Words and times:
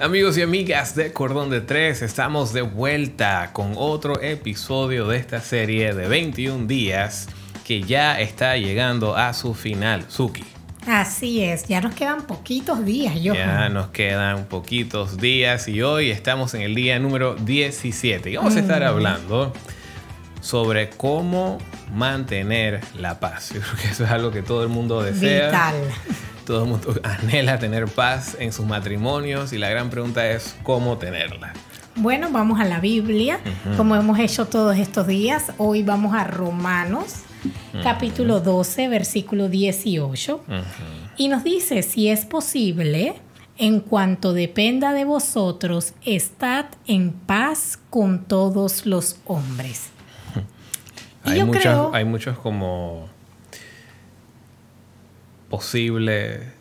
Amigos 0.00 0.38
y 0.38 0.42
amigas 0.42 0.94
de 0.94 1.12
Cordón 1.12 1.50
de 1.50 1.60
Tres, 1.60 2.02
estamos 2.02 2.52
de 2.52 2.62
vuelta 2.62 3.50
con 3.52 3.72
otro 3.74 4.22
episodio 4.22 5.08
de 5.08 5.16
esta 5.16 5.40
serie 5.40 5.92
de 5.92 6.06
21 6.06 6.68
días 6.68 7.26
que 7.66 7.82
ya 7.82 8.20
está 8.20 8.56
llegando 8.56 9.16
a 9.16 9.34
su 9.34 9.54
final. 9.54 10.04
Suki. 10.06 10.44
Así 10.86 11.42
es, 11.42 11.66
ya 11.66 11.80
nos 11.80 11.96
quedan 11.96 12.28
poquitos 12.28 12.84
días, 12.84 13.20
yo. 13.20 13.34
Ya 13.34 13.68
nos 13.70 13.88
quedan 13.88 14.44
poquitos 14.44 15.16
días 15.16 15.66
y 15.66 15.82
hoy 15.82 16.12
estamos 16.12 16.54
en 16.54 16.62
el 16.62 16.76
día 16.76 17.00
número 17.00 17.34
17 17.34 18.30
y 18.30 18.36
vamos 18.36 18.54
a 18.54 18.60
estar 18.60 18.82
mm. 18.82 18.86
hablando 18.86 19.52
sobre 20.40 20.90
cómo 20.90 21.58
mantener 21.92 22.82
la 22.96 23.18
paz. 23.18 23.50
Yo 23.52 23.60
creo 23.60 23.74
que 23.74 23.88
eso 23.88 24.04
es 24.04 24.10
algo 24.12 24.30
que 24.30 24.42
todo 24.42 24.62
el 24.62 24.68
mundo 24.68 25.02
desea. 25.02 25.46
Vital. 25.46 25.74
Todo 26.48 26.62
el 26.64 26.70
mundo 26.70 26.94
anhela 27.02 27.58
tener 27.58 27.88
paz 27.88 28.34
en 28.40 28.54
sus 28.54 28.64
matrimonios 28.64 29.52
y 29.52 29.58
la 29.58 29.68
gran 29.68 29.90
pregunta 29.90 30.30
es 30.30 30.56
cómo 30.62 30.96
tenerla. 30.96 31.52
Bueno, 31.94 32.30
vamos 32.32 32.58
a 32.58 32.64
la 32.64 32.80
Biblia, 32.80 33.38
como 33.76 33.94
hemos 33.94 34.18
hecho 34.18 34.46
todos 34.46 34.78
estos 34.78 35.06
días. 35.06 35.52
Hoy 35.58 35.82
vamos 35.82 36.14
a 36.14 36.24
Romanos, 36.24 37.24
capítulo 37.82 38.40
12, 38.40 38.88
versículo 38.88 39.50
18. 39.50 40.40
Y 41.18 41.28
nos 41.28 41.44
dice, 41.44 41.82
si 41.82 42.08
es 42.08 42.24
posible, 42.24 43.16
en 43.58 43.80
cuanto 43.80 44.32
dependa 44.32 44.94
de 44.94 45.04
vosotros, 45.04 45.92
estad 46.06 46.64
en 46.86 47.12
paz 47.12 47.78
con 47.90 48.24
todos 48.24 48.86
los 48.86 49.18
hombres. 49.26 49.90
hay, 51.24 51.42
hay 51.92 52.04
muchos 52.06 52.38
como 52.38 53.17
posible 55.48 56.58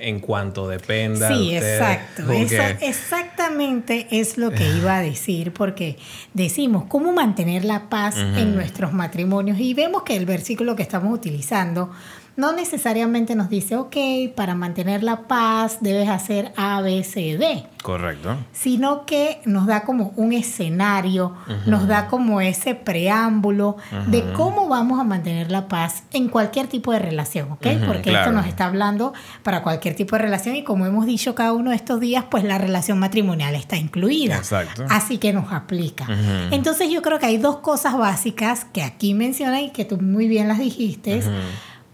en 0.00 0.20
cuanto 0.20 0.66
dependa. 0.66 1.28
Sí, 1.28 1.54
exacto. 1.54 2.30
Eso 2.32 2.62
exactamente 2.80 4.06
es 4.10 4.38
lo 4.38 4.50
que 4.50 4.66
iba 4.76 4.96
a 4.96 5.00
decir, 5.02 5.52
porque 5.52 5.98
decimos 6.32 6.84
cómo 6.88 7.12
mantener 7.12 7.64
la 7.64 7.88
paz 7.88 8.16
en 8.16 8.54
nuestros 8.54 8.92
matrimonios 8.92 9.58
y 9.58 9.74
vemos 9.74 10.02
que 10.02 10.16
el 10.16 10.26
versículo 10.26 10.74
que 10.74 10.82
estamos 10.82 11.12
utilizando 11.12 11.90
no 12.36 12.52
necesariamente 12.52 13.34
nos 13.34 13.50
dice, 13.50 13.76
ok, 13.76 13.96
para 14.34 14.54
mantener 14.54 15.02
la 15.02 15.28
paz 15.28 15.78
debes 15.80 16.08
hacer 16.08 16.52
A, 16.56 16.80
B, 16.80 17.04
C, 17.04 17.36
D. 17.36 17.66
Correcto. 17.82 18.36
Sino 18.52 19.06
que 19.06 19.40
nos 19.44 19.66
da 19.66 19.82
como 19.82 20.12
un 20.16 20.32
escenario, 20.32 21.34
nos 21.66 21.86
da 21.86 22.08
como 22.08 22.40
ese 22.40 22.74
preámbulo 22.74 23.76
de 24.08 24.32
cómo 24.32 24.68
vamos 24.68 25.00
a 25.00 25.04
mantener 25.04 25.50
la 25.50 25.66
paz 25.68 26.02
en 26.12 26.28
cualquier 26.28 26.66
tipo 26.66 26.92
de 26.92 26.98
relación, 26.98 27.52
¿ok? 27.52 27.66
Porque 27.86 28.12
esto 28.12 28.32
nos 28.32 28.46
está 28.46 28.66
hablando 28.66 29.12
para 29.42 29.62
cualquier 29.62 29.94
tipo 29.94 30.16
de 30.16 30.22
relación 30.22 30.56
y 30.56 30.62
como 30.62 30.86
hemos 30.86 31.06
dicho 31.06 31.34
cada 31.34 31.52
uno 31.52 31.70
de 31.70 31.76
estos 31.76 32.00
días, 32.00 32.24
pues 32.30 32.44
la 32.44 32.58
relación 32.58 32.98
matrimonial 32.98 33.54
está 33.54 33.76
incluida. 33.76 34.36
Exacto. 34.36 34.84
Así 34.90 35.18
que 35.18 35.32
nos 35.32 35.52
aplica. 35.52 36.06
Entonces 36.50 36.90
yo 36.90 37.02
creo 37.02 37.18
que 37.18 37.26
hay 37.26 37.38
dos 37.38 37.58
cosas 37.58 37.96
básicas 37.96 38.66
que 38.66 38.82
aquí 38.82 39.14
menciona 39.14 39.60
y 39.62 39.70
que 39.70 39.84
tú 39.84 39.98
muy 39.98 40.28
bien 40.28 40.48
las 40.48 40.58
dijiste 40.58 41.22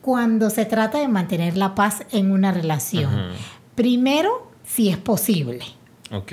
cuando 0.06 0.50
se 0.50 0.64
trata 0.66 1.00
de 1.00 1.08
mantener 1.08 1.56
la 1.56 1.74
paz 1.74 2.04
en 2.12 2.30
una 2.30 2.52
relación. 2.52 3.10
Primero, 3.74 4.52
si 4.64 4.88
es 4.88 4.98
posible. 4.98 5.64
Ok. 6.12 6.32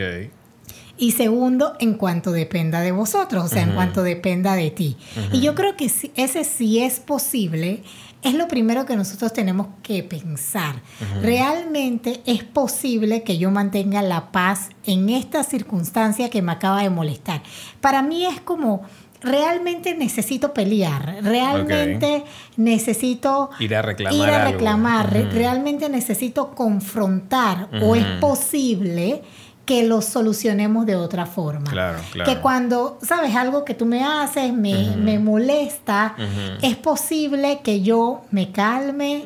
Y 0.95 1.13
segundo, 1.13 1.73
en 1.79 1.95
cuanto 1.95 2.31
dependa 2.31 2.81
de 2.81 2.91
vosotros, 2.91 3.45
o 3.45 3.47
sea, 3.47 3.63
en 3.63 3.71
cuanto 3.73 4.03
dependa 4.03 4.53
de 4.53 4.69
ti. 4.69 4.95
Y 5.31 5.41
yo 5.41 5.55
creo 5.55 5.75
que 5.75 5.85
ese 5.85 6.43
sí 6.43 6.83
es 6.83 6.99
posible 6.99 7.81
es 8.23 8.35
lo 8.35 8.47
primero 8.47 8.85
que 8.85 8.95
nosotros 8.95 9.33
tenemos 9.33 9.67
que 9.83 10.01
pensar. 10.01 10.81
¿Realmente 11.21 12.21
es 12.25 12.43
posible 12.43 13.23
que 13.23 13.37
yo 13.37 13.51
mantenga 13.51 14.01
la 14.01 14.31
paz 14.31 14.69
en 14.85 15.09
esta 15.09 15.43
circunstancia 15.43 16.29
que 16.29 16.41
me 16.41 16.53
acaba 16.53 16.81
de 16.81 16.89
molestar? 16.89 17.43
Para 17.81 18.01
mí 18.01 18.25
es 18.25 18.39
como 18.39 18.83
realmente 19.23 19.95
necesito 19.95 20.53
pelear, 20.53 21.17
realmente 21.21 22.23
necesito 22.57 23.49
ir 23.59 23.75
a 23.75 23.81
reclamar, 23.81 24.15
ir 24.15 24.29
a 24.29 24.43
reclamar 24.43 25.13
realmente 25.33 25.89
necesito 25.89 26.51
confrontar 26.51 27.69
o 27.81 27.95
es 27.95 28.05
posible 28.19 29.23
que 29.65 29.83
lo 29.83 30.01
solucionemos 30.01 30.85
de 30.85 30.95
otra 30.95 31.25
forma. 31.25 31.69
Claro, 31.71 31.99
claro. 32.11 32.29
Que 32.29 32.39
cuando, 32.41 32.97
sabes, 33.01 33.33
algo 33.35 33.63
que 33.63 33.73
tú 33.73 33.85
me 33.85 34.03
haces 34.03 34.53
me, 34.53 34.95
me 34.97 35.19
molesta, 35.19 36.15
es 36.61 36.75
posible 36.75 37.61
que 37.63 37.81
yo 37.81 38.23
me 38.31 38.51
calme, 38.51 39.23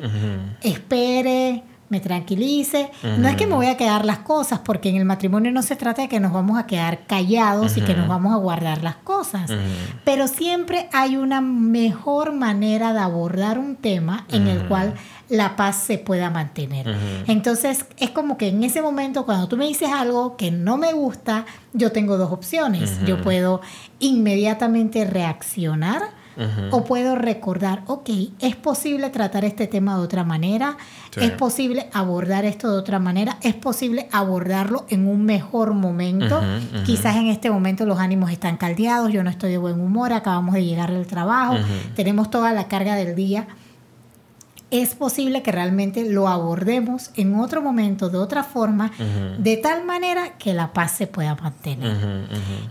espere, 0.62 1.64
me 1.88 2.00
tranquilice. 2.00 2.90
No 3.18 3.28
es 3.28 3.36
que 3.36 3.46
me 3.46 3.54
voy 3.54 3.66
a 3.66 3.76
quedar 3.76 4.04
las 4.04 4.18
cosas, 4.18 4.60
porque 4.60 4.88
en 4.88 4.96
el 4.96 5.04
matrimonio 5.04 5.52
no 5.52 5.62
se 5.62 5.76
trata 5.76 6.02
de 6.02 6.08
que 6.08 6.20
nos 6.20 6.32
vamos 6.32 6.58
a 6.58 6.66
quedar 6.66 7.06
callados 7.06 7.76
y 7.76 7.80
que 7.80 7.94
nos 7.94 8.08
vamos 8.08 8.32
a 8.32 8.36
guardar 8.36 8.82
las 8.82 8.96
cosas, 8.96 9.50
pero 10.04 10.28
siempre 10.28 10.88
hay 10.92 11.16
una 11.16 11.40
mejor 11.40 12.32
manera 12.32 12.92
de 12.92 13.00
abordar 13.00 13.58
un 13.58 13.76
tema 13.76 14.26
en 14.30 14.48
el 14.48 14.66
cual 14.66 14.94
la 15.28 15.56
paz 15.56 15.76
se 15.76 15.98
pueda 15.98 16.30
mantener. 16.30 16.94
Entonces 17.26 17.86
es 17.98 18.10
como 18.10 18.36
que 18.38 18.48
en 18.48 18.64
ese 18.64 18.82
momento 18.82 19.24
cuando 19.24 19.48
tú 19.48 19.56
me 19.56 19.66
dices 19.66 19.90
algo 19.92 20.36
que 20.36 20.50
no 20.50 20.76
me 20.76 20.92
gusta, 20.92 21.46
yo 21.72 21.92
tengo 21.92 22.16
dos 22.16 22.32
opciones. 22.32 23.04
Yo 23.04 23.22
puedo 23.22 23.60
inmediatamente 23.98 25.04
reaccionar 25.04 26.17
o 26.70 26.84
puedo 26.84 27.16
recordar, 27.16 27.82
ok, 27.86 28.10
es 28.40 28.56
posible 28.56 29.10
tratar 29.10 29.44
este 29.44 29.66
tema 29.66 29.96
de 29.96 30.02
otra 30.02 30.24
manera, 30.24 30.76
es 31.16 31.30
posible 31.32 31.88
abordar 31.92 32.44
esto 32.44 32.70
de 32.70 32.78
otra 32.78 32.98
manera, 32.98 33.38
es 33.42 33.54
posible 33.54 34.08
abordarlo 34.12 34.86
en 34.88 35.06
un 35.06 35.24
mejor 35.24 35.74
momento. 35.74 36.40
Quizás 36.84 37.16
en 37.16 37.26
este 37.26 37.50
momento 37.50 37.86
los 37.86 37.98
ánimos 37.98 38.30
están 38.30 38.56
caldeados, 38.56 39.12
yo 39.12 39.22
no 39.22 39.30
estoy 39.30 39.50
de 39.50 39.58
buen 39.58 39.80
humor, 39.80 40.12
acabamos 40.12 40.54
de 40.54 40.64
llegar 40.64 40.92
del 40.92 41.06
trabajo, 41.06 41.56
tenemos 41.94 42.30
toda 42.30 42.52
la 42.52 42.68
carga 42.68 42.94
del 42.94 43.14
día 43.14 43.48
es 44.70 44.94
posible 44.94 45.42
que 45.42 45.50
realmente 45.50 46.04
lo 46.10 46.28
abordemos 46.28 47.10
en 47.16 47.34
otro 47.36 47.62
momento, 47.62 48.10
de 48.10 48.18
otra 48.18 48.44
forma, 48.44 48.92
de 49.38 49.56
tal 49.56 49.84
manera 49.84 50.36
que 50.36 50.52
la 50.52 50.72
paz 50.72 50.92
se 50.92 51.06
pueda 51.06 51.34
mantener. 51.34 51.96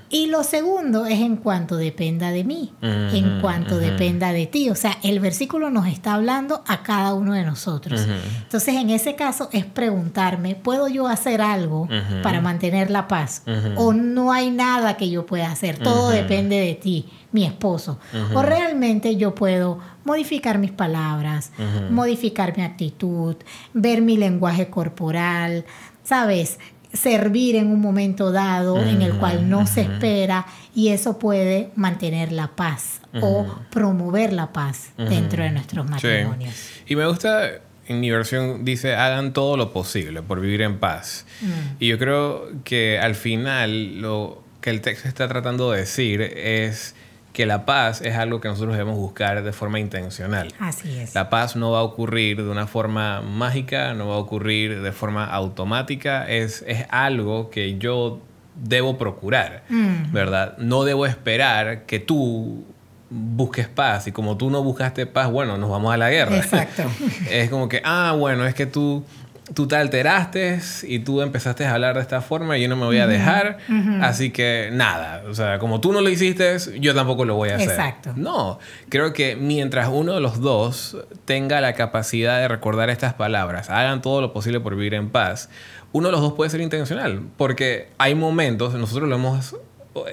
Y 0.09 0.27
lo 0.27 0.43
segundo 0.43 1.05
es 1.05 1.19
en 1.19 1.37
cuanto 1.37 1.75
dependa 1.75 2.31
de 2.31 2.43
mí, 2.43 2.73
en 2.81 3.41
cuanto 3.41 3.77
dependa 3.77 4.31
de 4.31 4.45
ti. 4.45 4.69
O 4.69 4.75
sea, 4.75 4.97
el 5.03 5.19
versículo 5.19 5.69
nos 5.69 5.87
está 5.87 6.13
hablando 6.13 6.63
a 6.67 6.83
cada 6.83 7.13
uno 7.13 7.33
de 7.33 7.43
nosotros. 7.43 8.07
Entonces, 8.43 8.75
en 8.75 8.89
ese 8.89 9.15
caso 9.15 9.49
es 9.51 9.65
preguntarme, 9.65 10.55
¿puedo 10.55 10.87
yo 10.87 11.07
hacer 11.07 11.41
algo 11.41 11.87
para 12.21 12.41
mantener 12.41 12.91
la 12.91 13.07
paz? 13.07 13.43
¿O 13.75 13.93
no 13.93 14.31
hay 14.31 14.51
nada 14.51 14.97
que 14.97 15.09
yo 15.09 15.25
pueda 15.25 15.51
hacer? 15.51 15.79
Todo 15.79 16.09
depende 16.09 16.59
de 16.59 16.75
ti 16.75 17.09
mi 17.31 17.43
esposo. 17.43 17.99
O 18.33 18.41
realmente 18.41 19.15
yo 19.15 19.35
puedo 19.35 19.79
modificar 20.07 20.57
mis 20.57 20.71
palabras, 20.71 21.51
modificar 21.91 22.57
mi 22.57 22.63
actitud, 22.63 23.35
ver 23.73 24.01
mi 24.01 24.15
lenguaje 24.17 24.69
corporal, 24.69 25.65
¿sabes? 26.03 26.57
Servir 26.93 27.57
en 27.57 27.67
un 27.67 27.81
momento 27.81 28.31
dado 28.31 28.81
en 28.81 29.01
el 29.01 29.13
cual 29.15 29.49
no 29.49 29.67
se 29.67 29.81
espera 29.81 30.47
y 30.73 30.87
eso 30.89 31.19
puede 31.19 31.69
mantener 31.75 32.31
la 32.31 32.47
paz 32.47 33.01
o 33.21 33.45
promover 33.69 34.31
la 34.31 34.53
paz 34.53 34.91
dentro 34.97 35.43
de 35.43 35.51
nuestros 35.51 35.87
matrimonios. 35.87 36.53
Y 36.87 36.95
me 36.95 37.05
gusta 37.05 37.51
en 37.89 37.99
mi 37.99 38.09
versión 38.09 38.65
dice, 38.65 38.95
hagan 38.95 39.33
todo 39.33 39.55
lo 39.57 39.71
posible 39.71 40.21
por 40.21 40.41
vivir 40.41 40.61
en 40.61 40.77
paz. 40.77 41.25
Mm. 41.41 41.51
Y 41.79 41.87
yo 41.87 41.97
creo 41.97 42.49
que 42.63 42.99
al 42.99 43.15
final 43.15 44.01
lo 44.01 44.43
que 44.61 44.69
el 44.71 44.81
texto 44.81 45.07
está 45.07 45.27
tratando 45.27 45.71
de 45.71 45.79
decir 45.79 46.21
es 46.21 46.95
que 47.37 47.45
la 47.45 47.67
paz 47.67 48.01
es 48.01 48.15
algo 48.15 48.41
que 48.41 48.47
nosotros 48.47 48.73
debemos 48.73 48.97
buscar 48.97 49.43
de 49.43 49.53
forma 49.53 49.79
intencional. 49.79 50.51
Así 50.57 50.97
es. 50.97 51.13
La 51.13 51.29
paz 51.29 51.55
no 51.55 51.69
va 51.69 51.81
a 51.81 51.83
ocurrir 51.83 52.37
de 52.37 52.49
una 52.49 52.65
forma 52.65 53.21
mágica, 53.21 53.93
no 53.93 54.07
va 54.07 54.15
a 54.15 54.17
ocurrir 54.17 54.81
de 54.81 54.91
forma 54.91 55.23
automática, 55.23 56.27
es, 56.27 56.63
es 56.65 56.87
algo 56.89 57.51
que 57.51 57.77
yo 57.77 58.21
debo 58.55 58.97
procurar, 58.97 59.65
mm. 59.69 60.11
¿verdad? 60.11 60.57
No 60.57 60.83
debo 60.83 61.05
esperar 61.05 61.85
que 61.85 61.99
tú 61.99 62.65
busques 63.11 63.67
paz 63.67 64.07
y 64.07 64.11
como 64.11 64.35
tú 64.35 64.49
no 64.49 64.63
buscaste 64.63 65.05
paz, 65.05 65.29
bueno, 65.29 65.59
nos 65.59 65.69
vamos 65.69 65.93
a 65.93 65.97
la 65.97 66.09
guerra. 66.09 66.37
Exacto. 66.37 66.85
es 67.29 67.51
como 67.51 67.69
que, 67.69 67.83
ah, 67.85 68.15
bueno, 68.17 68.47
es 68.47 68.55
que 68.55 68.65
tú 68.65 69.05
tú 69.53 69.67
te 69.67 69.75
alteraste 69.75 70.59
y 70.83 70.99
tú 70.99 71.21
empezaste 71.21 71.65
a 71.65 71.73
hablar 71.73 71.95
de 71.95 72.01
esta 72.01 72.21
forma 72.21 72.57
y 72.57 72.63
yo 72.63 72.69
no 72.69 72.75
me 72.75 72.85
voy 72.85 72.97
a 72.97 73.07
dejar. 73.07 73.57
Así 74.01 74.31
que 74.31 74.69
nada, 74.71 75.23
o 75.29 75.33
sea, 75.33 75.59
como 75.59 75.81
tú 75.81 75.93
no 75.93 76.01
lo 76.01 76.09
hiciste, 76.09 76.57
yo 76.79 76.93
tampoco 76.93 77.25
lo 77.25 77.35
voy 77.35 77.49
a 77.49 77.55
hacer. 77.55 77.69
Exacto. 77.69 78.13
No, 78.15 78.59
creo 78.89 79.13
que 79.13 79.35
mientras 79.35 79.89
uno 79.91 80.13
de 80.13 80.21
los 80.21 80.41
dos 80.41 80.97
tenga 81.25 81.61
la 81.61 81.73
capacidad 81.73 82.39
de 82.39 82.47
recordar 82.47 82.89
estas 82.89 83.13
palabras, 83.13 83.69
hagan 83.69 84.01
todo 84.01 84.21
lo 84.21 84.33
posible 84.33 84.59
por 84.59 84.75
vivir 84.75 84.93
en 84.93 85.09
paz, 85.09 85.49
uno 85.93 86.09
de 86.09 86.11
los 86.11 86.21
dos 86.21 86.33
puede 86.33 86.49
ser 86.49 86.61
intencional, 86.61 87.21
porque 87.37 87.89
hay 87.97 88.15
momentos, 88.15 88.73
nosotros 88.73 89.07
lo 89.07 89.15
hemos 89.15 89.55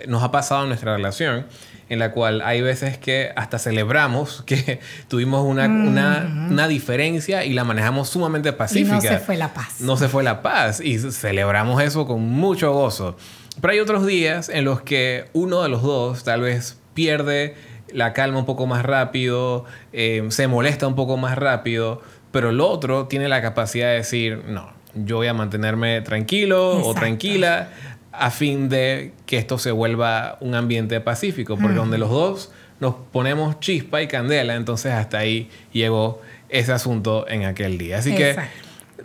nos 0.07 0.23
ha 0.23 0.31
pasado 0.31 0.63
en 0.63 0.69
nuestra 0.69 0.97
relación, 0.97 1.47
en 1.89 1.99
la 1.99 2.13
cual 2.13 2.41
hay 2.43 2.61
veces 2.61 2.99
que 2.99 3.33
hasta 3.37 3.59
celebramos 3.59 4.43
que 4.47 4.81
tuvimos 5.09 5.45
una, 5.45 5.67
una, 5.67 6.49
una, 6.51 6.69
diferencia 6.69 7.45
y 7.45 7.53
la 7.53 7.65
manejamos 7.65 8.09
sumamente 8.09 8.53
pacífica. 8.53 8.97
Y 8.97 8.97
no 8.97 9.01
se 9.01 9.19
fue 9.19 9.37
la 9.37 9.55
paz. 9.55 9.81
No 9.81 9.97
se 9.97 10.09
fue 10.09 10.23
la 10.23 10.43
paz 10.43 10.81
y 10.81 10.99
celebramos 10.99 11.83
eso 11.83 12.07
con 12.07 12.23
mucho 12.23 12.73
gozo. 12.73 13.17
Pero 13.61 13.73
hay 13.73 13.81
otros 13.81 14.07
días 14.07 14.49
en 14.49 14.65
los 14.65 14.83
que 14.83 15.27
uno 15.33 15.63
de 15.63 15.69
los 15.69 15.83
dos 15.83 16.25
tal 16.25 16.41
vez 16.41 16.79
pierde 16.95 17.55
la 17.93 18.13
calma 18.13 18.39
un 18.39 18.47
poco 18.47 18.67
más 18.67 18.85
rápido, 18.85 19.65
eh, 19.93 20.25
se 20.29 20.49
molesta 20.49 20.87
un 20.87 20.97
poco 20.97 21.17
más 21.17 21.39
rápido, 21.39 22.03
pero 22.33 22.51
el 22.51 22.61
otro 22.61 23.07
tiene 23.07 23.29
la 23.29 23.41
capacidad 23.41 23.89
de 23.89 23.97
decir, 23.97 24.43
no, 24.49 24.73
yo 24.95 25.17
voy 25.17 25.29
a 25.29 25.35
mantenerme 25.35 26.01
tranquilo 26.01 26.85
o 26.85 26.95
tranquila 26.95 27.71
a 28.19 28.31
fin 28.31 28.69
de 28.69 29.12
que 29.26 29.38
esto 29.38 29.58
se 29.58 29.70
vuelva 29.70 30.38
un 30.40 30.55
ambiente 30.55 31.00
pacífico, 31.00 31.56
porque 31.56 31.76
donde 31.76 31.99
los 31.99 32.11
dos 32.11 32.50
nos 32.81 32.94
ponemos 33.12 33.61
chispa 33.61 34.02
y 34.02 34.08
candela, 34.08 34.55
entonces 34.55 34.93
hasta 34.93 35.19
ahí 35.19 35.49
llegó 35.72 36.20
ese 36.49 36.72
asunto 36.72 37.26
en 37.28 37.44
aquel 37.44 37.78
día. 37.78 37.99
Así 37.99 38.14
que 38.14 38.37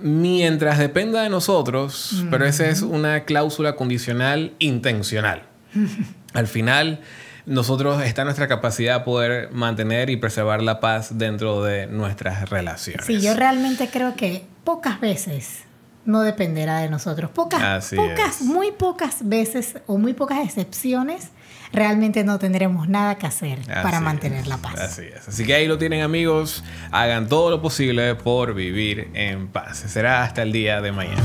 mientras 0.01 0.77
dependa 0.77 1.23
de 1.23 1.29
nosotros, 1.29 2.23
pero 2.29 2.45
esa 2.45 2.67
es 2.67 2.81
una 2.81 3.25
cláusula 3.25 3.75
condicional 3.75 4.53
intencional. 4.59 5.43
Al 6.33 6.47
final, 6.47 7.01
nosotros 7.45 8.03
está 8.03 8.23
nuestra 8.23 8.47
capacidad 8.47 8.99
de 8.99 9.05
poder 9.05 9.51
mantener 9.51 10.09
y 10.09 10.17
preservar 10.17 10.61
la 10.61 10.79
paz 10.79 11.17
dentro 11.17 11.63
de 11.63 11.87
nuestras 11.87 12.49
relaciones. 12.49 13.05
Sí, 13.05 13.21
yo 13.21 13.33
realmente 13.33 13.89
creo 13.91 14.15
que 14.15 14.43
pocas 14.63 14.99
veces 14.99 15.63
no 16.09 16.21
dependerá 16.21 16.79
de 16.79 16.89
nosotros. 16.89 17.31
Pocas, 17.31 17.93
pocas, 17.95 18.41
muy 18.41 18.71
pocas 18.71 19.27
veces 19.27 19.77
o 19.87 19.97
muy 19.97 20.13
pocas 20.13 20.39
excepciones 20.39 21.29
realmente 21.71 22.23
no 22.23 22.39
tendremos 22.39 22.89
nada 22.89 23.17
que 23.17 23.27
hacer 23.27 23.59
para 23.65 23.99
mantener 23.99 24.47
la 24.47 24.57
paz. 24.57 24.79
Así 24.79 25.03
es. 25.03 25.27
Así 25.27 25.45
que 25.45 25.53
ahí 25.53 25.67
lo 25.67 25.77
tienen 25.77 26.01
amigos. 26.01 26.63
Hagan 26.91 27.27
todo 27.27 27.51
lo 27.51 27.61
posible 27.61 28.15
por 28.15 28.53
vivir 28.53 29.09
en 29.13 29.47
paz. 29.47 29.77
Será 29.87 30.23
hasta 30.23 30.41
el 30.41 30.51
día 30.51 30.81
de 30.81 30.91
mañana. 30.91 31.23